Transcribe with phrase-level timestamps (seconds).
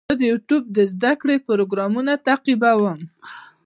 [0.09, 2.99] زه د یوټیوب زده کړې پروګرامونه تعقیبوم.